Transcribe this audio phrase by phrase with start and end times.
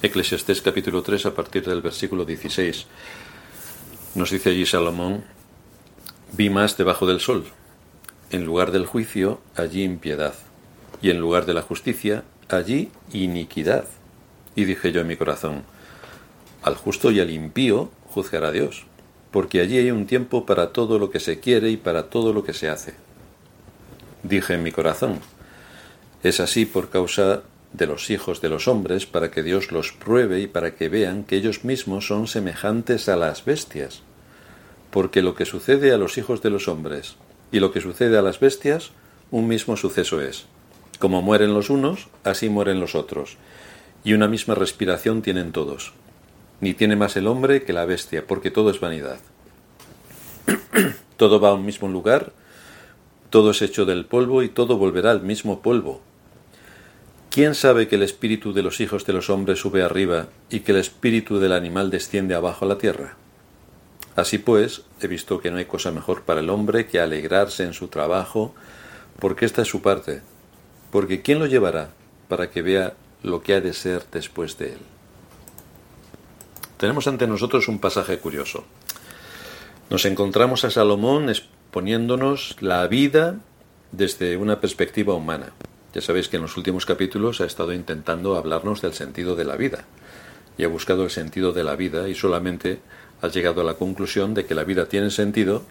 [0.00, 2.86] Eclesiastés capítulo 3 a partir del versículo 16.
[4.14, 5.24] Nos dice allí Salomón,
[6.34, 7.46] vi más debajo del sol,
[8.30, 10.34] en lugar del juicio, allí impiedad,
[11.02, 13.86] y en lugar de la justicia, allí iniquidad.
[14.54, 15.64] Y dije yo en mi corazón,
[16.62, 18.86] al justo y al impío juzgará Dios,
[19.32, 22.44] porque allí hay un tiempo para todo lo que se quiere y para todo lo
[22.44, 22.94] que se hace.
[24.22, 25.18] Dije en mi corazón,
[26.22, 30.40] es así por causa de los hijos de los hombres, para que Dios los pruebe
[30.40, 34.02] y para que vean que ellos mismos son semejantes a las bestias.
[34.90, 37.16] Porque lo que sucede a los hijos de los hombres
[37.52, 38.90] y lo que sucede a las bestias,
[39.30, 40.46] un mismo suceso es.
[40.98, 43.36] Como mueren los unos, así mueren los otros,
[44.04, 45.92] y una misma respiración tienen todos.
[46.60, 49.20] Ni tiene más el hombre que la bestia, porque todo es vanidad.
[51.16, 52.32] todo va a un mismo lugar,
[53.30, 56.00] todo es hecho del polvo y todo volverá al mismo polvo.
[57.30, 60.72] ¿Quién sabe que el espíritu de los hijos de los hombres sube arriba y que
[60.72, 63.16] el espíritu del animal desciende abajo a la tierra?
[64.16, 67.74] Así pues, he visto que no hay cosa mejor para el hombre que alegrarse en
[67.74, 68.54] su trabajo,
[69.20, 70.22] porque esta es su parte,
[70.90, 71.90] porque ¿quién lo llevará
[72.28, 74.80] para que vea lo que ha de ser después de él?
[76.78, 78.64] Tenemos ante nosotros un pasaje curioso.
[79.90, 83.36] Nos encontramos a Salomón exponiéndonos la vida
[83.92, 85.52] desde una perspectiva humana.
[85.98, 89.56] Ya sabéis que en los últimos capítulos ha estado intentando hablarnos del sentido de la
[89.56, 89.82] vida
[90.56, 92.78] y ha buscado el sentido de la vida y solamente
[93.20, 95.64] ha llegado a la conclusión de que la vida tiene sentido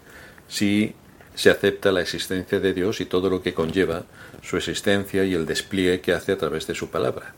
[0.49, 0.95] si
[1.33, 4.03] se acepta la existencia de Dios y todo lo que conlleva
[4.43, 7.33] su existencia y el despliegue que hace a través de su palabra.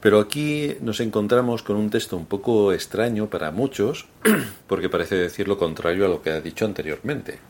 [0.00, 4.06] Pero aquí nos encontramos con un texto un poco extraño para muchos,
[4.68, 7.40] porque parece decir lo contrario a lo que ha dicho anteriormente.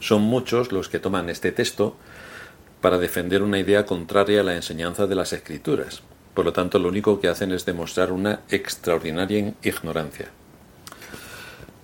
[0.00, 1.98] Son muchos los que toman este texto
[2.80, 6.02] para defender una idea contraria a la enseñanza de las escrituras.
[6.34, 10.28] Por lo tanto, lo único que hacen es demostrar una extraordinaria ignorancia.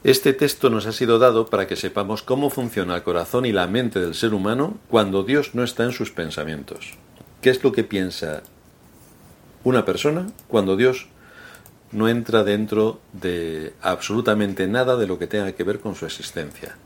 [0.05, 3.67] Este texto nos ha sido dado para que sepamos cómo funciona el corazón y la
[3.67, 6.98] mente del ser humano cuando Dios no está en sus pensamientos.
[7.41, 8.42] ¿Qué es lo que piensa
[9.64, 11.08] una persona cuando Dios
[11.91, 16.77] no entra dentro de absolutamente nada de lo que tenga que ver con su existencia?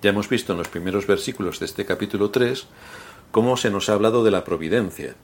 [0.00, 2.66] Ya hemos visto en los primeros versículos de este capítulo 3
[3.32, 5.16] cómo se nos ha hablado de la providencia,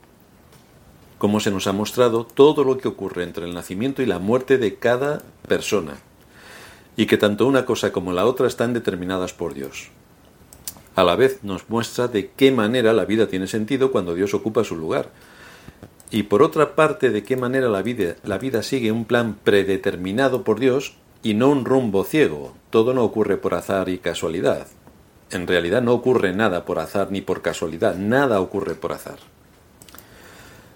[1.17, 4.57] cómo se nos ha mostrado todo lo que ocurre entre el nacimiento y la muerte
[4.57, 5.95] de cada persona,
[6.97, 9.91] y que tanto una cosa como la otra están determinadas por Dios.
[10.95, 14.65] A la vez nos muestra de qué manera la vida tiene sentido cuando Dios ocupa
[14.65, 15.09] su lugar,
[16.11, 20.43] y por otra parte de qué manera la vida, la vida sigue un plan predeterminado
[20.43, 22.53] por Dios y no un rumbo ciego.
[22.69, 24.67] Todo no ocurre por azar y casualidad.
[25.31, 29.17] En realidad no ocurre nada por azar ni por casualidad, nada ocurre por azar.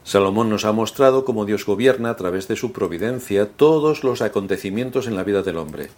[0.03, 5.05] Salomón nos ha mostrado cómo Dios gobierna a través de su providencia todos los acontecimientos
[5.05, 5.91] en la vida del hombre,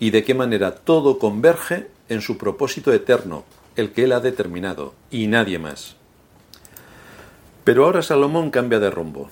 [0.00, 3.44] y de qué manera todo converge en su propósito eterno,
[3.76, 5.94] el que él ha determinado, y nadie más.
[7.62, 9.30] Pero ahora Salomón cambia de rumbo,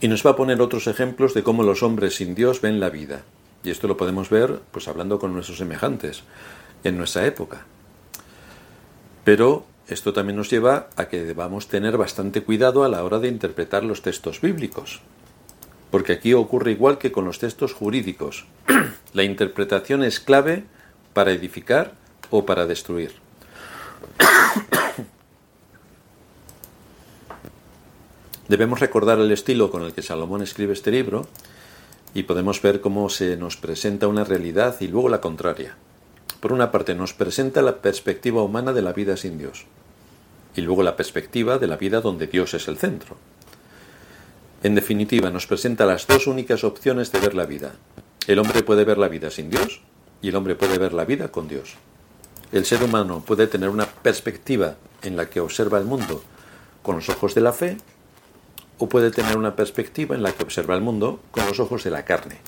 [0.00, 2.90] y nos va a poner otros ejemplos de cómo los hombres sin Dios ven la
[2.90, 3.22] vida.
[3.66, 6.22] Y esto lo podemos ver pues hablando con nuestros semejantes
[6.84, 7.66] en nuestra época.
[9.24, 13.26] Pero esto también nos lleva a que debamos tener bastante cuidado a la hora de
[13.26, 15.00] interpretar los textos bíblicos.
[15.90, 18.46] Porque aquí ocurre igual que con los textos jurídicos.
[19.12, 20.62] la interpretación es clave
[21.12, 21.94] para edificar
[22.30, 23.14] o para destruir.
[28.48, 31.26] Debemos recordar el estilo con el que Salomón escribe este libro
[32.14, 35.76] y podemos ver cómo se nos presenta una realidad y luego la contraria.
[36.40, 39.66] Por una parte nos presenta la perspectiva humana de la vida sin Dios
[40.56, 43.16] y luego la perspectiva de la vida donde Dios es el centro.
[44.62, 47.74] En definitiva, nos presenta las dos únicas opciones de ver la vida.
[48.26, 49.82] El hombre puede ver la vida sin Dios
[50.22, 51.74] y el hombre puede ver la vida con Dios.
[52.52, 56.22] El ser humano puede tener una perspectiva en la que observa el mundo
[56.82, 57.76] con los ojos de la fe
[58.78, 61.90] o puede tener una perspectiva en la que observa el mundo con los ojos de
[61.90, 62.38] la carne.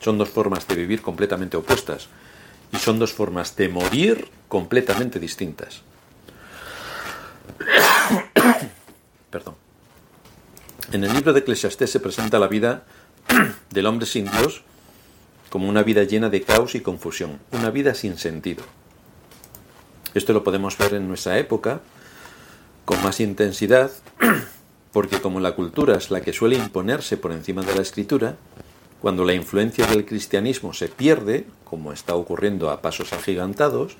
[0.00, 2.08] Son dos formas de vivir completamente opuestas
[2.72, 5.82] y son dos formas de morir completamente distintas.
[9.30, 9.56] Perdón.
[10.92, 12.84] En el libro de Eclesiastés se presenta la vida
[13.70, 14.62] del hombre sin Dios
[15.50, 18.64] como una vida llena de caos y confusión, una vida sin sentido.
[20.14, 21.80] Esto lo podemos ver en nuestra época
[22.84, 23.90] con más intensidad
[24.94, 28.36] porque como la cultura es la que suele imponerse por encima de la escritura,
[29.00, 33.96] cuando la influencia del cristianismo se pierde, como está ocurriendo a pasos agigantados,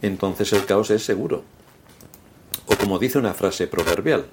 [0.00, 1.44] entonces el caos es seguro.
[2.64, 4.24] O como dice una frase proverbial,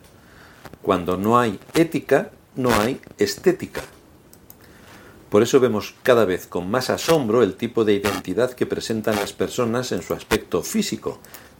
[0.82, 3.82] cuando no hay ética, no hay estética.
[5.30, 9.34] Por eso vemos cada vez con más asombro el tipo de identidad que presentan las
[9.34, 11.20] personas en su aspecto físico,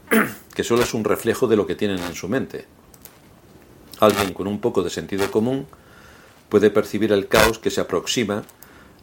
[0.56, 2.68] que solo es un reflejo de lo que tienen en su mente.
[4.00, 5.68] Alguien con un poco de sentido común
[6.48, 8.44] puede percibir el caos que se aproxima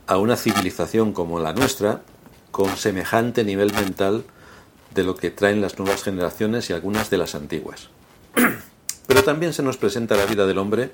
[0.07, 2.03] a una civilización como la nuestra,
[2.51, 4.25] con semejante nivel mental
[4.95, 7.91] de lo que traen las nuevas generaciones y algunas de las antiguas.
[9.07, 10.91] Pero también se nos presenta la vida del hombre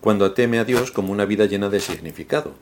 [0.00, 2.54] cuando teme a Dios como una vida llena de significado.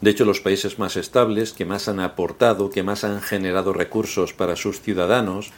[0.00, 4.32] De hecho, los países más estables, que más han aportado, que más han generado recursos
[4.32, 5.52] para sus ciudadanos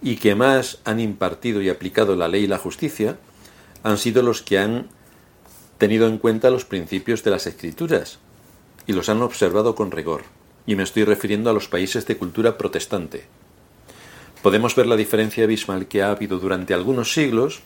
[0.00, 3.16] y que más han impartido y aplicado la ley y la justicia,
[3.82, 4.88] han sido los que han
[5.78, 8.18] tenido en cuenta los principios de las escrituras
[8.86, 10.22] y los han observado con rigor.
[10.66, 13.24] Y me estoy refiriendo a los países de cultura protestante.
[14.42, 17.60] Podemos ver la diferencia abismal que ha habido durante algunos siglos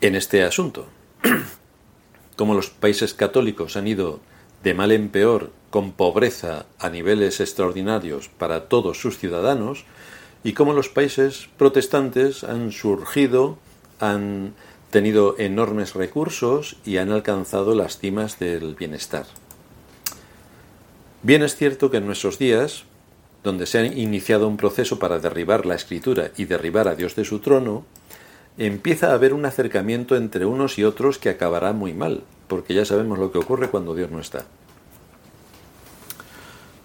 [0.00, 0.86] en este asunto.
[2.36, 4.20] Como los países católicos han ido
[4.62, 9.84] de mal en peor, con pobreza a niveles extraordinarios para todos sus ciudadanos,
[10.42, 13.58] y como los países protestantes han surgido,
[14.10, 14.54] han
[14.90, 19.26] tenido enormes recursos y han alcanzado las cimas del bienestar.
[21.22, 22.84] Bien es cierto que en nuestros días,
[23.42, 27.24] donde se ha iniciado un proceso para derribar la escritura y derribar a Dios de
[27.24, 27.84] su trono,
[28.58, 32.84] empieza a haber un acercamiento entre unos y otros que acabará muy mal, porque ya
[32.84, 34.44] sabemos lo que ocurre cuando Dios no está.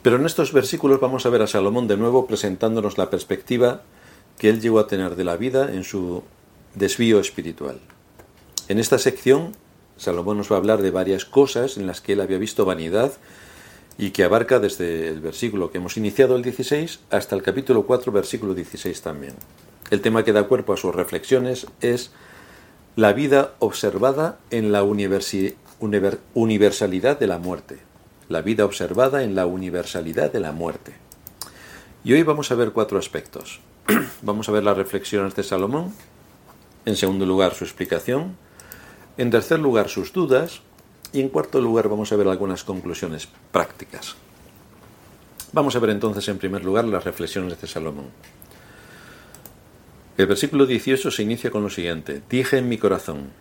[0.02, 3.82] Pero en estos versículos vamos a ver a Salomón de nuevo presentándonos la perspectiva
[4.38, 6.24] que él llegó a tener de la vida en su
[6.80, 7.80] desvío espiritual.
[8.68, 9.52] En esta sección,
[9.98, 13.14] Salomón nos va a hablar de varias cosas en las que él había visto vanidad
[13.98, 18.12] y que abarca desde el versículo que hemos iniciado, el 16, hasta el capítulo 4,
[18.12, 19.36] versículo 16 también.
[19.92, 22.12] El tema que da cuerpo a sus reflexiones es
[22.96, 27.80] la vida observada en la universalidad de la muerte.
[28.30, 30.94] La vida observada en la universalidad de la muerte.
[32.04, 33.60] Y hoy vamos a ver cuatro aspectos.
[34.22, 35.94] vamos a ver las reflexiones de Salomón,
[36.86, 38.36] en segundo lugar su explicación,
[39.18, 40.62] en tercer lugar, sus dudas.
[41.12, 44.16] Y en cuarto lugar, vamos a ver algunas conclusiones prácticas.
[45.52, 48.06] Vamos a ver entonces, en primer lugar, las reflexiones de Salomón.
[50.18, 52.22] El versículo 18 se inicia con lo siguiente.
[52.30, 53.32] Dije en mi corazón,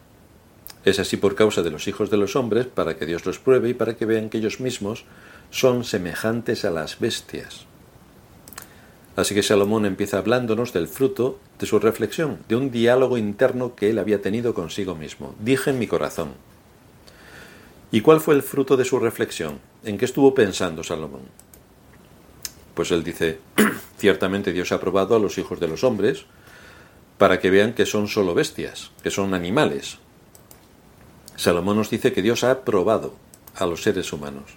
[0.84, 3.68] es así por causa de los hijos de los hombres, para que Dios los pruebe
[3.68, 5.04] y para que vean que ellos mismos
[5.50, 7.66] son semejantes a las bestias.
[9.18, 13.90] Así que Salomón empieza hablándonos del fruto de su reflexión, de un diálogo interno que
[13.90, 15.34] él había tenido consigo mismo.
[15.40, 16.34] Dije en mi corazón.
[17.90, 19.58] ¿Y cuál fue el fruto de su reflexión?
[19.82, 21.22] ¿En qué estuvo pensando Salomón?
[22.74, 23.40] Pues él dice,
[23.98, 26.24] ciertamente Dios ha probado a los hijos de los hombres
[27.18, 29.98] para que vean que son solo bestias, que son animales.
[31.34, 33.16] Salomón nos dice que Dios ha probado
[33.56, 34.52] a los seres humanos.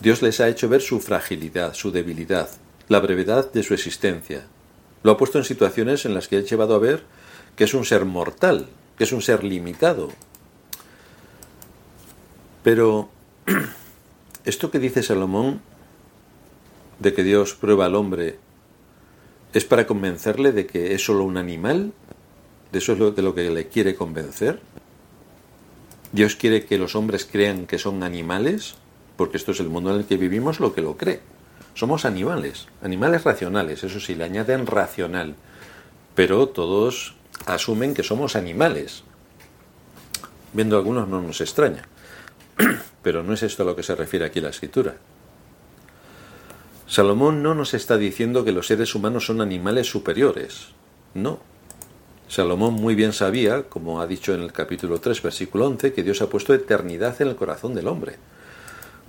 [0.00, 2.48] Dios les ha hecho ver su fragilidad, su debilidad,
[2.88, 4.46] la brevedad de su existencia.
[5.02, 7.04] Lo ha puesto en situaciones en las que ha llevado a ver
[7.56, 8.66] que es un ser mortal,
[8.98, 10.10] que es un ser limitado.
[12.62, 13.08] Pero
[14.44, 15.60] esto que dice Salomón
[16.98, 18.38] de que Dios prueba al hombre
[19.52, 21.92] es para convencerle de que es solo un animal,
[22.72, 24.60] de eso es de lo que le quiere convencer.
[26.12, 28.74] Dios quiere que los hombres crean que son animales,
[29.16, 31.20] porque esto es el mundo en el que vivimos lo que lo cree.
[31.74, 35.34] Somos animales, animales racionales, eso sí, le añaden racional,
[36.14, 39.02] pero todos asumen que somos animales.
[40.52, 41.82] Viendo algunos no nos extraña,
[43.02, 44.96] pero no es esto a lo que se refiere aquí la escritura.
[46.88, 50.68] Salomón no nos está diciendo que los seres humanos son animales superiores,
[51.14, 51.40] no.
[52.28, 56.22] Salomón muy bien sabía, como ha dicho en el capítulo 3, versículo 11, que Dios
[56.22, 58.16] ha puesto eternidad en el corazón del hombre.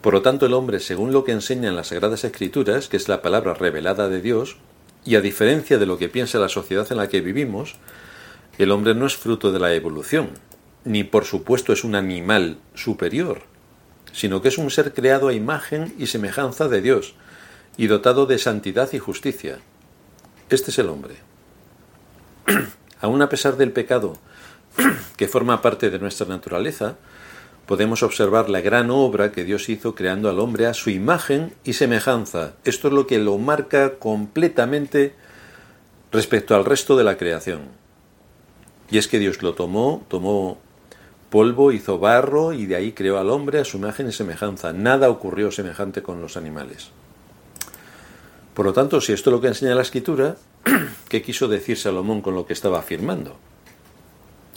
[0.01, 3.21] Por lo tanto, el hombre, según lo que enseñan las Sagradas Escrituras, que es la
[3.21, 4.57] palabra revelada de Dios,
[5.03, 7.75] y a diferencia de lo que piensa la sociedad en la que vivimos,
[8.57, 10.29] el hombre no es fruto de la evolución,
[10.83, 13.41] ni por supuesto es un animal superior,
[14.13, 17.15] sino que es un ser creado a imagen y semejanza de Dios,
[17.77, 19.59] y dotado de santidad y justicia.
[20.49, 21.15] Este es el hombre.
[23.01, 24.17] Aun a pesar del pecado
[25.17, 26.97] que forma parte de nuestra naturaleza,
[27.67, 31.73] podemos observar la gran obra que Dios hizo creando al hombre a su imagen y
[31.73, 32.53] semejanza.
[32.63, 35.13] Esto es lo que lo marca completamente
[36.11, 37.63] respecto al resto de la creación.
[38.89, 40.59] Y es que Dios lo tomó, tomó
[41.29, 44.71] polvo, hizo barro y de ahí creó al hombre a su imagen y semejanza.
[44.71, 46.91] Nada ocurrió semejante con los animales.
[48.53, 50.37] Por lo tanto, si esto es lo que enseña la escritura,
[51.09, 53.35] ¿qué quiso decir Salomón con lo que estaba afirmando?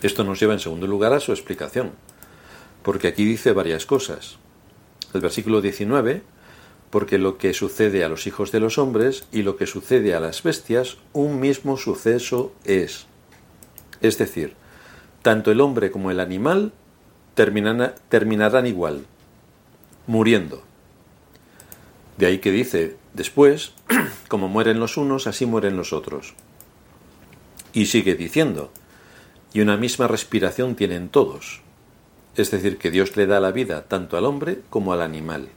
[0.00, 1.90] Esto nos lleva en segundo lugar a su explicación,
[2.82, 4.38] porque aquí dice varias cosas.
[5.12, 6.22] El versículo 19,
[6.90, 10.20] porque lo que sucede a los hijos de los hombres y lo que sucede a
[10.20, 13.06] las bestias, un mismo suceso es.
[14.00, 14.54] Es decir,
[15.22, 16.72] tanto el hombre como el animal
[17.34, 19.06] terminarán igual,
[20.06, 20.62] muriendo.
[22.18, 23.72] De ahí que dice, después,
[24.28, 26.34] como mueren los unos, así mueren los otros.
[27.72, 28.72] Y sigue diciendo,
[29.52, 31.62] y una misma respiración tienen todos.
[32.40, 35.48] Es decir, que Dios le da la vida tanto al hombre como al animal.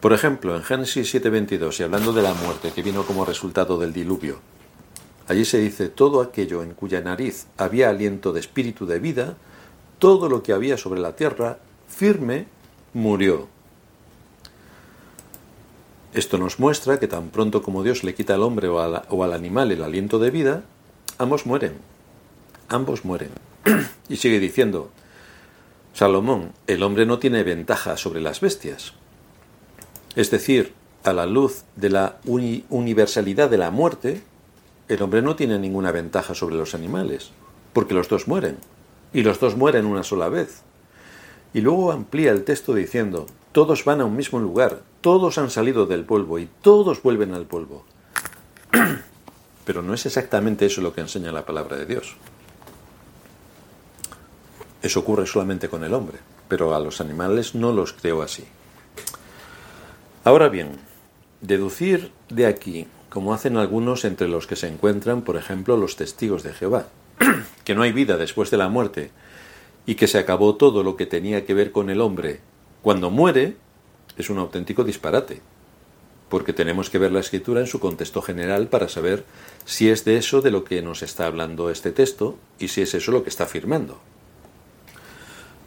[0.00, 3.92] Por ejemplo, en Génesis 7:22, y hablando de la muerte que vino como resultado del
[3.92, 4.38] diluvio,
[5.28, 9.36] allí se dice, todo aquello en cuya nariz había aliento de espíritu de vida,
[9.98, 12.46] todo lo que había sobre la tierra, firme,
[12.94, 13.48] murió.
[16.14, 19.70] Esto nos muestra que tan pronto como Dios le quita al hombre o, al animal
[19.70, 20.62] el aliento de vida,
[21.18, 21.74] ambos mueren.
[22.68, 23.30] Ambos mueren.
[24.08, 24.90] y sigue diciendo,
[25.96, 28.92] Salomón, el hombre no tiene ventaja sobre las bestias.
[30.14, 30.74] Es decir,
[31.04, 34.20] a la luz de la universalidad de la muerte,
[34.88, 37.30] el hombre no tiene ninguna ventaja sobre los animales,
[37.72, 38.58] porque los dos mueren,
[39.14, 40.60] y los dos mueren una sola vez.
[41.54, 45.86] Y luego amplía el texto diciendo, todos van a un mismo lugar, todos han salido
[45.86, 47.86] del polvo y todos vuelven al polvo.
[49.64, 52.18] Pero no es exactamente eso lo que enseña la palabra de Dios.
[54.86, 58.44] Eso ocurre solamente con el hombre, pero a los animales no los creo así.
[60.22, 60.78] Ahora bien,
[61.40, 66.44] deducir de aquí, como hacen algunos entre los que se encuentran, por ejemplo, los testigos
[66.44, 66.86] de Jehová,
[67.64, 69.10] que no hay vida después de la muerte
[69.86, 72.38] y que se acabó todo lo que tenía que ver con el hombre
[72.80, 73.56] cuando muere
[74.16, 75.40] es un auténtico disparate,
[76.28, 79.24] porque tenemos que ver la escritura en su contexto general para saber
[79.64, 82.94] si es de eso de lo que nos está hablando este texto y si es
[82.94, 84.00] eso lo que está afirmando.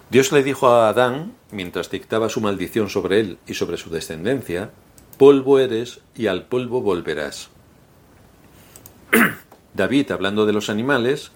[0.09, 4.71] Dios le dijo a Adán, mientras dictaba su maldición sobre él y sobre su descendencia,
[5.19, 7.49] polvo eres y al polvo volverás.
[9.75, 11.31] David, hablando de los animales,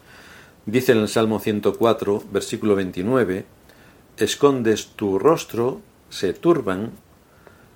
[0.66, 3.46] dice en el Salmo 104, versículo 29,
[4.18, 6.94] escondes tu rostro, se turban,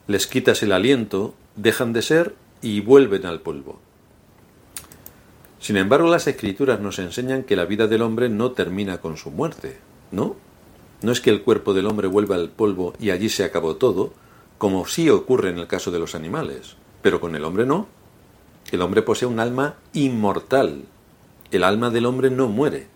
[0.07, 3.79] les quitas el aliento, dejan de ser y vuelven al polvo.
[5.59, 9.29] Sin embargo, las escrituras nos enseñan que la vida del hombre no termina con su
[9.29, 9.77] muerte,
[10.11, 10.46] ¿no?
[11.01, 14.13] No es que el cuerpo del hombre vuelva al polvo y allí se acabó todo,
[14.57, 17.87] como sí ocurre en el caso de los animales, pero con el hombre no.
[18.71, 20.83] El hombre posee un alma inmortal.
[21.51, 22.87] El alma del hombre no muere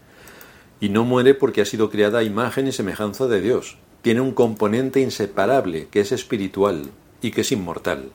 [0.81, 3.77] y no muere porque ha sido creada a imagen y semejanza de Dios.
[4.01, 6.89] Tiene un componente inseparable que es espiritual
[7.21, 8.11] y que es inmortal.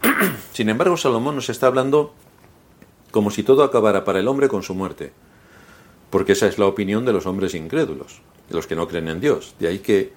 [0.52, 2.14] Sin embargo, Salomón nos está hablando
[3.10, 5.12] como si todo acabara para el hombre con su muerte,
[6.08, 9.54] porque esa es la opinión de los hombres incrédulos, los que no creen en Dios.
[9.58, 10.12] De ahí que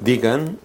[0.00, 0.58] digan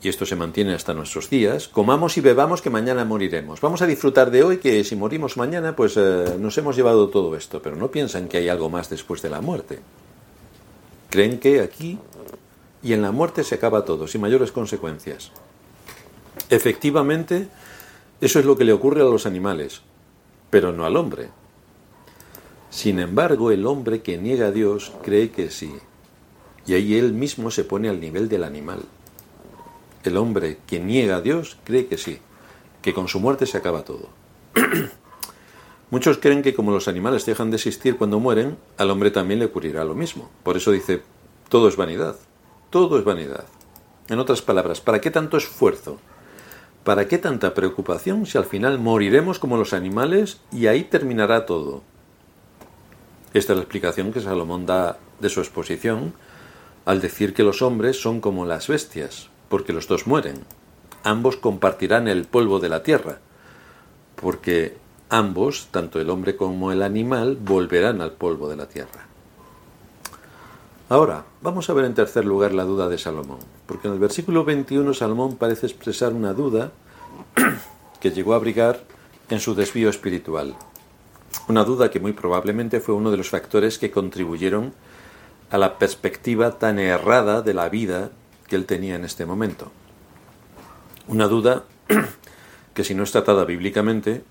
[0.00, 3.60] y esto se mantiene hasta nuestros días, comamos y bebamos que mañana moriremos.
[3.60, 7.34] Vamos a disfrutar de hoy que si morimos mañana, pues eh, nos hemos llevado todo
[7.36, 9.80] esto, pero no piensan que hay algo más después de la muerte.
[11.10, 11.98] Creen que aquí
[12.80, 15.32] y en la muerte se acaba todo, sin mayores consecuencias.
[16.48, 17.48] Efectivamente,
[18.20, 19.82] eso es lo que le ocurre a los animales,
[20.50, 21.30] pero no al hombre.
[22.70, 25.74] Sin embargo, el hombre que niega a Dios cree que sí,
[26.68, 28.80] y ahí él mismo se pone al nivel del animal.
[30.04, 32.18] El hombre que niega a Dios cree que sí,
[32.82, 34.10] que con su muerte se acaba todo.
[35.90, 39.46] Muchos creen que como los animales dejan de existir cuando mueren, al hombre también le
[39.46, 40.28] ocurrirá lo mismo.
[40.42, 41.00] Por eso dice,
[41.48, 42.16] todo es vanidad,
[42.68, 43.46] todo es vanidad.
[44.10, 45.98] En otras palabras, ¿para qué tanto esfuerzo?
[46.84, 51.82] ¿Para qué tanta preocupación si al final moriremos como los animales y ahí terminará todo?
[53.32, 56.12] Esta es la explicación que Salomón da de su exposición
[56.88, 60.36] al decir que los hombres son como las bestias, porque los dos mueren.
[61.04, 63.18] Ambos compartirán el polvo de la tierra,
[64.16, 64.74] porque
[65.10, 69.06] ambos, tanto el hombre como el animal, volverán al polvo de la tierra.
[70.88, 74.46] Ahora, vamos a ver en tercer lugar la duda de Salomón, porque en el versículo
[74.46, 76.72] 21 Salomón parece expresar una duda
[78.00, 78.82] que llegó a abrigar
[79.28, 80.56] en su desvío espiritual.
[81.48, 84.72] Una duda que muy probablemente fue uno de los factores que contribuyeron
[85.50, 88.10] a la perspectiva tan errada de la vida
[88.46, 89.70] que él tenía en este momento.
[91.06, 91.64] Una duda
[92.74, 94.22] que si no es tratada bíblicamente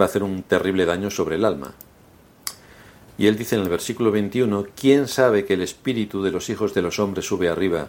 [0.00, 1.74] va a hacer un terrible daño sobre el alma.
[3.18, 6.72] Y él dice en el versículo 21, ¿quién sabe que el espíritu de los hijos
[6.74, 7.88] de los hombres sube arriba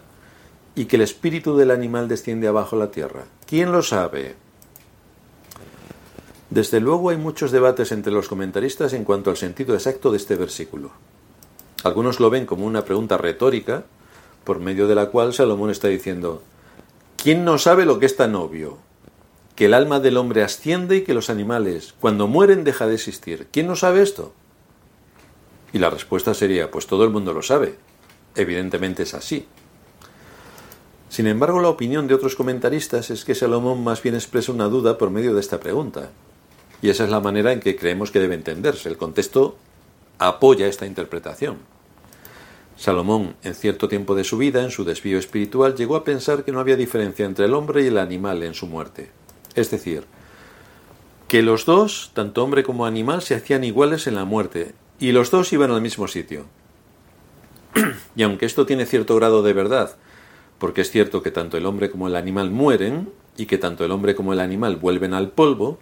[0.75, 3.23] y que el espíritu del animal desciende abajo la tierra?
[3.47, 4.35] ¿Quién lo sabe?
[6.49, 10.35] Desde luego hay muchos debates entre los comentaristas en cuanto al sentido exacto de este
[10.35, 10.91] versículo.
[11.83, 13.83] Algunos lo ven como una pregunta retórica,
[14.43, 16.41] por medio de la cual Salomón está diciendo,
[17.17, 18.77] ¿quién no sabe lo que es tan obvio?
[19.55, 23.47] Que el alma del hombre asciende y que los animales, cuando mueren, deja de existir.
[23.51, 24.33] ¿Quién no sabe esto?
[25.73, 27.75] Y la respuesta sería, pues todo el mundo lo sabe.
[28.35, 29.45] Evidentemente es así.
[31.09, 34.97] Sin embargo, la opinión de otros comentaristas es que Salomón más bien expresa una duda
[34.97, 36.09] por medio de esta pregunta.
[36.81, 38.89] Y esa es la manera en que creemos que debe entenderse.
[38.89, 39.55] El contexto
[40.17, 41.72] apoya esta interpretación.
[42.75, 46.51] Salomón, en cierto tiempo de su vida, en su desvío espiritual, llegó a pensar que
[46.51, 49.11] no había diferencia entre el hombre y el animal en su muerte.
[49.55, 50.05] Es decir,
[51.27, 55.31] que los dos, tanto hombre como animal, se hacían iguales en la muerte, y los
[55.31, 56.45] dos iban al mismo sitio.
[58.15, 59.95] y aunque esto tiene cierto grado de verdad,
[60.57, 63.91] porque es cierto que tanto el hombre como el animal mueren y que tanto el
[63.91, 65.79] hombre como el animal vuelven al polvo,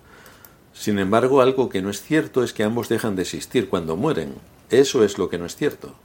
[0.73, 4.35] sin embargo algo que no es cierto es que ambos dejan de existir cuando mueren.
[4.69, 5.95] Eso es lo que no es cierto.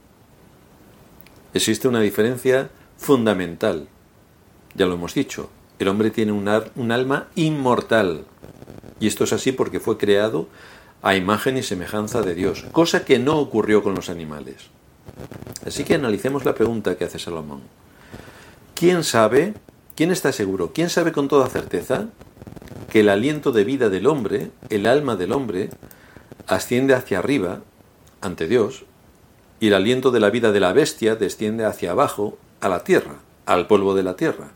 [1.53, 3.87] Existe una diferencia fundamental.
[4.75, 5.49] Ya lo hemos dicho,
[5.79, 6.47] el hombre tiene un,
[6.91, 8.25] alma inmortal.
[8.99, 10.47] Y esto es así porque fue creado
[11.01, 14.55] a imagen y semejanza de Dios, cosa que no ocurrió con los animales.
[15.65, 17.61] Así que analicemos la pregunta que hace Salomón.
[18.73, 19.53] ¿Quién sabe,
[19.95, 22.09] quién está seguro, quién sabe con toda certeza
[22.89, 25.69] que el aliento de vida del hombre, el alma del hombre,
[26.47, 27.61] asciende hacia arriba,
[28.21, 28.85] ante Dios,
[29.59, 33.15] y el aliento de la vida de la bestia desciende hacia abajo, a la tierra,
[33.45, 34.51] al polvo de la tierra?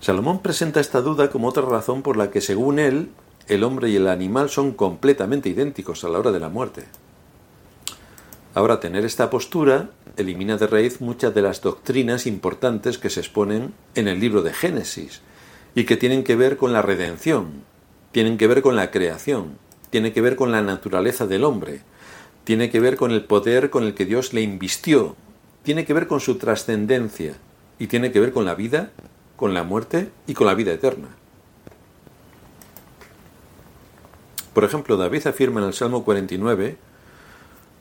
[0.00, 3.10] Salomón presenta esta duda como otra razón por la que, según él,
[3.48, 6.86] el hombre y el animal son completamente idénticos a la hora de la muerte.
[8.54, 13.72] Ahora, tener esta postura elimina de raíz muchas de las doctrinas importantes que se exponen
[13.94, 15.22] en el libro de Génesis
[15.74, 17.62] y que tienen que ver con la redención,
[18.10, 19.56] tienen que ver con la creación,
[19.90, 21.82] tiene que ver con la naturaleza del hombre,
[22.44, 25.16] tiene que ver con el poder con el que Dios le invistió,
[25.62, 27.34] tiene que ver con su trascendencia
[27.78, 28.90] y tiene que ver con la vida,
[29.36, 31.08] con la muerte y con la vida eterna.
[34.52, 36.76] Por ejemplo, David afirma en el Salmo 49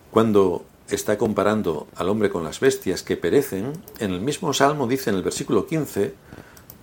[0.10, 5.10] cuando está comparando al hombre con las bestias que perecen, en el mismo salmo dice
[5.10, 6.14] en el versículo 15,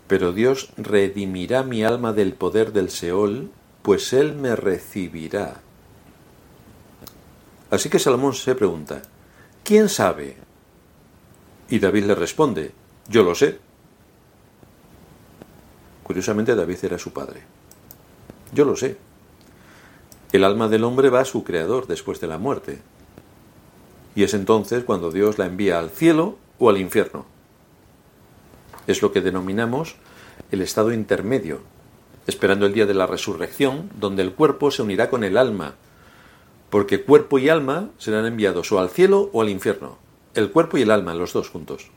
[0.06, 3.50] pero Dios redimirá mi alma del poder del Seol,
[3.82, 5.60] pues Él me recibirá.
[7.70, 9.02] Así que Salomón se pregunta,
[9.62, 10.36] ¿quién sabe?
[11.68, 12.72] Y David le responde,
[13.08, 13.58] yo lo sé.
[16.02, 17.42] Curiosamente David era su padre.
[18.52, 18.96] Yo lo sé.
[20.32, 22.80] El alma del hombre va a su creador después de la muerte,
[24.14, 27.24] y es entonces cuando Dios la envía al cielo o al infierno.
[28.86, 29.96] Es lo que denominamos
[30.50, 31.60] el estado intermedio,
[32.26, 35.74] esperando el día de la resurrección, donde el cuerpo se unirá con el alma,
[36.70, 39.98] porque cuerpo y alma serán enviados o al cielo o al infierno.
[40.34, 41.90] El cuerpo y el alma, los dos juntos.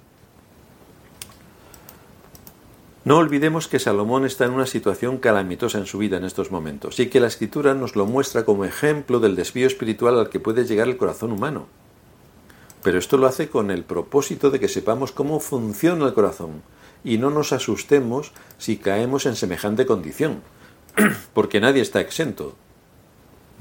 [3.04, 7.00] No olvidemos que Salomón está en una situación calamitosa en su vida en estos momentos
[7.00, 10.66] y que la escritura nos lo muestra como ejemplo del desvío espiritual al que puede
[10.66, 11.66] llegar el corazón humano.
[12.84, 16.62] Pero esto lo hace con el propósito de que sepamos cómo funciona el corazón
[17.04, 20.42] y no nos asustemos si caemos en semejante condición,
[21.34, 22.56] porque nadie está exento.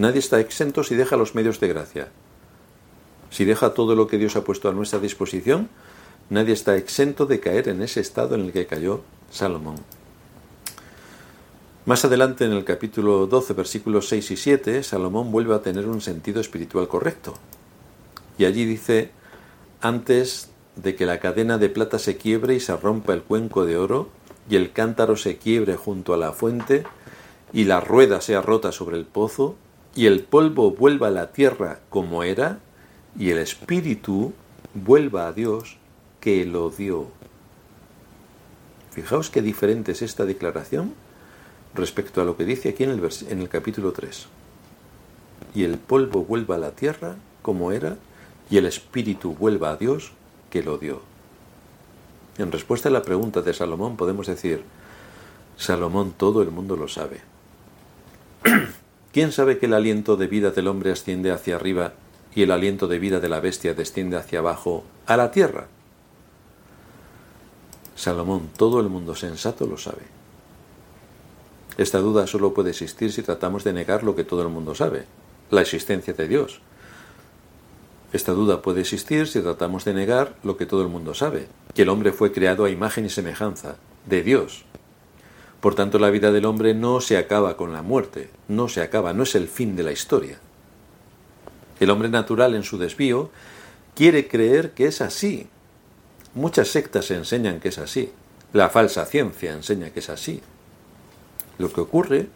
[0.00, 2.08] Nadie está exento si deja los medios de gracia.
[3.28, 5.68] Si deja todo lo que Dios ha puesto a nuestra disposición,
[6.30, 9.74] nadie está exento de caer en ese estado en el que cayó Salomón.
[11.84, 16.00] Más adelante en el capítulo 12, versículos 6 y 7, Salomón vuelve a tener un
[16.00, 17.34] sentido espiritual correcto.
[18.38, 19.10] Y allí dice,
[19.82, 23.76] antes de que la cadena de plata se quiebre y se rompa el cuenco de
[23.76, 24.08] oro,
[24.48, 26.84] y el cántaro se quiebre junto a la fuente,
[27.52, 29.56] y la rueda sea rota sobre el pozo,
[29.94, 32.58] y el polvo vuelva a la tierra como era,
[33.18, 34.32] y el espíritu
[34.74, 35.76] vuelva a Dios
[36.20, 37.08] que lo dio.
[38.92, 40.94] Fijaos qué diferente es esta declaración
[41.74, 44.26] respecto a lo que dice aquí en el, en el capítulo 3.
[45.54, 47.96] Y el polvo vuelva a la tierra como era,
[48.50, 50.12] y el espíritu vuelva a Dios
[50.50, 51.02] que lo dio.
[52.38, 54.62] En respuesta a la pregunta de Salomón podemos decir,
[55.56, 57.20] Salomón todo el mundo lo sabe.
[59.12, 61.94] ¿Quién sabe que el aliento de vida del hombre asciende hacia arriba
[62.34, 65.66] y el aliento de vida de la bestia desciende hacia abajo a la tierra?
[67.96, 70.02] Salomón, todo el mundo sensato lo sabe.
[71.76, 75.04] Esta duda solo puede existir si tratamos de negar lo que todo el mundo sabe,
[75.50, 76.60] la existencia de Dios,
[78.12, 81.82] esta duda puede existir si tratamos de negar lo que todo el mundo sabe, que
[81.82, 84.64] el hombre fue creado a imagen y semejanza de Dios.
[85.60, 89.12] Por tanto, la vida del hombre no se acaba con la muerte, no se acaba,
[89.12, 90.38] no es el fin de la historia.
[91.78, 93.30] El hombre natural en su desvío
[93.94, 95.48] quiere creer que es así.
[96.34, 98.10] Muchas sectas enseñan que es así.
[98.52, 100.40] La falsa ciencia enseña que es así.
[101.58, 102.28] Lo que ocurre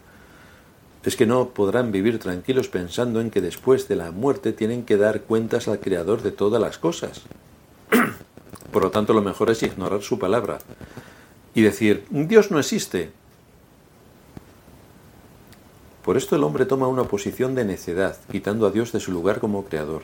[1.03, 4.97] es que no podrán vivir tranquilos pensando en que después de la muerte tienen que
[4.97, 7.23] dar cuentas al Creador de todas las cosas.
[8.71, 10.59] Por lo tanto, lo mejor es ignorar su palabra
[11.55, 13.09] y decir, Dios no existe.
[16.03, 19.39] Por esto el hombre toma una posición de necedad, quitando a Dios de su lugar
[19.39, 20.03] como creador.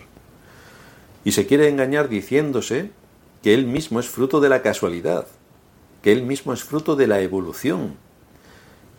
[1.25, 2.89] Y se quiere engañar diciéndose
[3.43, 5.27] que él mismo es fruto de la casualidad,
[6.01, 7.95] que él mismo es fruto de la evolución,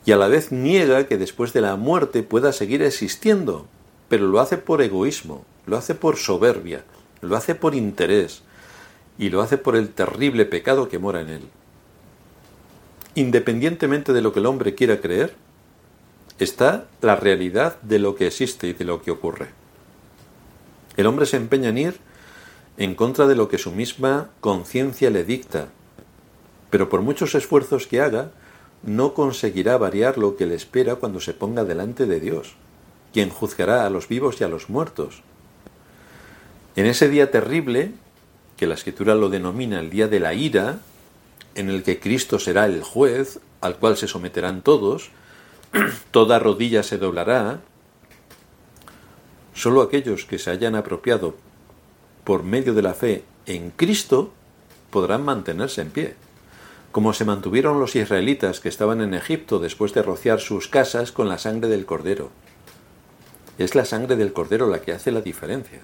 [0.04, 3.66] y a la vez niega que después de la muerte pueda seguir existiendo,
[4.08, 6.84] pero lo hace por egoísmo, lo hace por soberbia,
[7.22, 8.42] lo hace por interés,
[9.18, 11.42] y lo hace por el terrible pecado que mora en él.
[13.14, 15.34] Independientemente de lo que el hombre quiera creer,
[16.38, 19.48] está la realidad de lo que existe y de lo que ocurre.
[20.96, 22.00] El hombre se empeña en ir
[22.78, 25.68] en contra de lo que su misma conciencia le dicta,
[26.70, 28.30] pero por muchos esfuerzos que haga,
[28.82, 32.54] no conseguirá variar lo que le espera cuando se ponga delante de Dios,
[33.12, 35.22] quien juzgará a los vivos y a los muertos.
[36.74, 37.92] En ese día terrible,
[38.56, 40.78] que la escritura lo denomina el día de la ira,
[41.54, 45.10] en el que Cristo será el juez al cual se someterán todos,
[46.10, 47.60] toda rodilla se doblará,
[49.54, 51.36] solo aquellos que se hayan apropiado
[52.24, 54.32] por medio de la fe en Cristo
[54.90, 56.14] podrán mantenerse en pie,
[56.90, 61.28] como se mantuvieron los israelitas que estaban en Egipto después de rociar sus casas con
[61.28, 62.30] la sangre del cordero.
[63.58, 65.80] Es la sangre del cordero la que hace la diferencia.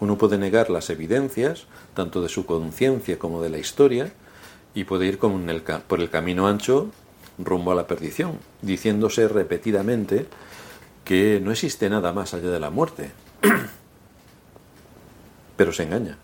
[0.00, 4.12] Uno puede negar las evidencias, tanto de su conciencia como de la historia,
[4.74, 6.90] y puede ir por el camino ancho
[7.38, 10.26] rumbo a la perdición, diciéndose repetidamente
[11.04, 13.12] que no existe nada más allá de la muerte.
[15.56, 16.18] Pero se engaña.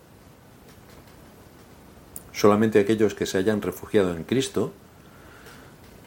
[2.33, 4.73] Solamente aquellos que se hayan refugiado en Cristo,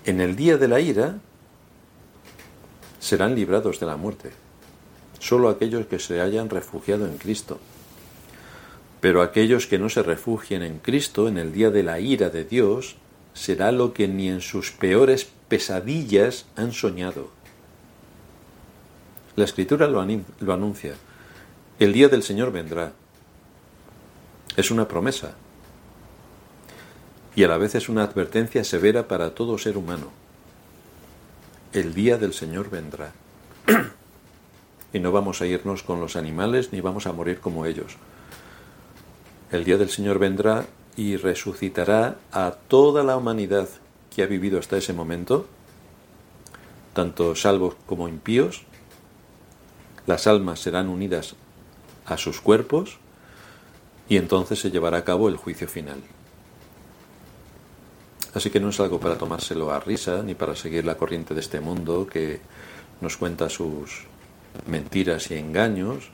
[0.06, 1.18] en el día de la ira,
[3.00, 4.32] serán librados de la muerte.
[5.24, 7.58] Solo aquellos que se hayan refugiado en Cristo.
[9.00, 12.44] Pero aquellos que no se refugien en Cristo en el día de la ira de
[12.44, 12.98] Dios
[13.34, 17.30] será lo que ni en sus peores pesadillas han soñado.
[19.38, 20.06] La escritura lo,
[20.42, 20.96] lo anuncia.
[21.80, 22.92] El día del Señor vendrá.
[24.58, 25.36] Es una promesa
[27.34, 30.12] y a la vez es una advertencia severa para todo ser humano.
[31.72, 33.14] El día del Señor vendrá.
[34.94, 37.98] y no vamos a irnos con los animales ni vamos a morir como ellos.
[39.52, 43.68] El día del Señor vendrá y resucitará a toda la humanidad
[44.16, 45.48] que ha vivido hasta ese momento,
[46.94, 48.64] tanto salvos como impíos.
[50.06, 51.36] Las almas serán unidas
[52.06, 53.00] a sus cuerpos
[54.08, 56.02] y entonces se llevará a cabo el juicio final.
[58.36, 61.40] Así que no es algo para tomárselo a risa ni para seguir la corriente de
[61.40, 62.42] este mundo que
[63.02, 64.08] nos cuenta sus
[64.68, 66.10] mentiras y engaños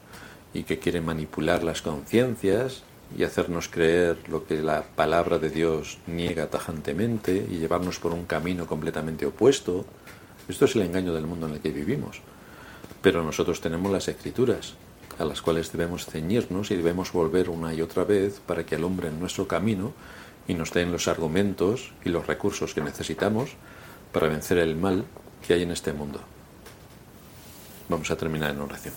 [0.53, 2.83] y que quiere manipular las conciencias
[3.17, 8.25] y hacernos creer lo que la palabra de Dios niega tajantemente y llevarnos por un
[8.25, 9.85] camino completamente opuesto.
[10.47, 12.21] Esto es el engaño del mundo en el que vivimos.
[13.01, 14.73] Pero nosotros tenemos las escrituras,
[15.17, 18.83] a las cuales debemos ceñirnos y debemos volver una y otra vez para que el
[18.83, 19.93] hombre en nuestro camino
[20.47, 23.51] y nos den los argumentos y los recursos que necesitamos
[24.11, 25.05] para vencer el mal
[25.45, 26.19] que hay en este mundo.
[27.89, 28.93] Vamos a terminar en oración.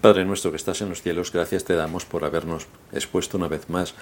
[0.00, 3.68] Padre nuestro que estás en los cielos, gracias te damos por habernos expuesto una vez
[3.68, 3.94] más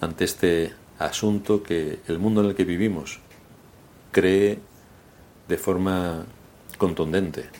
[0.00, 3.20] ante este asunto que el mundo en el que vivimos
[4.10, 4.58] cree
[5.46, 6.24] de forma
[6.76, 7.50] contundente.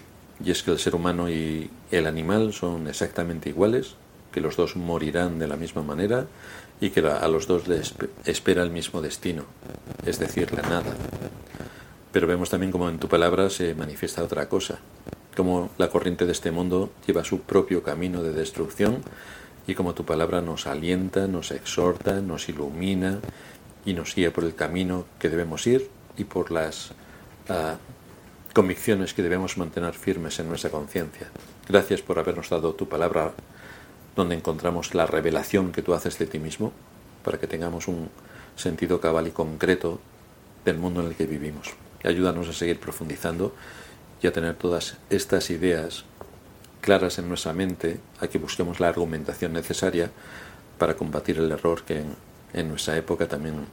[0.44, 3.94] Y es que el ser humano y el animal son exactamente iguales,
[4.32, 6.26] que los dos morirán de la misma manera
[6.80, 9.44] y que a los dos les espera el mismo destino,
[10.04, 10.94] es decir, la nada.
[12.16, 14.79] Pero vemos también como en tu palabra se manifiesta otra cosa,
[15.37, 19.02] como la corriente de este mundo lleva su propio camino de destrucción
[19.66, 23.20] y como tu palabra nos alienta, nos exhorta, nos ilumina
[23.85, 26.92] y nos guía por el camino que debemos ir y por las
[27.50, 27.76] ah,
[28.55, 31.29] convicciones que debemos mantener firmes en nuestra conciencia.
[31.68, 33.35] Gracias por habernos dado tu palabra
[34.16, 36.72] donde encontramos la revelación que tú haces de ti mismo,
[37.22, 38.09] para que tengamos un
[38.57, 40.00] sentido cabal y concreto
[40.64, 41.74] del mundo en el que vivimos.
[42.04, 43.54] Ayúdanos a seguir profundizando
[44.22, 46.04] y a tener todas estas ideas
[46.80, 50.11] claras en nuestra mente, a que busquemos la argumentación necesaria
[50.78, 52.14] para combatir el error que en,
[52.52, 53.66] en nuestra época también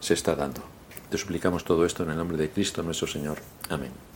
[0.00, 0.62] se está dando.
[1.10, 3.38] Te suplicamos todo esto en el nombre de Cristo nuestro Señor.
[3.68, 4.09] Amén.